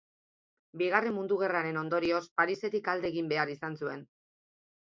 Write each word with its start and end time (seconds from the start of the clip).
Bigarren 0.81 1.13
Mundu 1.17 1.37
Gerraren 1.43 1.77
ondorioz, 1.83 2.23
Parisetik 2.41 2.91
alde 2.95 3.13
egin 3.15 3.31
behar 3.35 3.53
izan 3.59 3.81
zuen. 3.83 4.03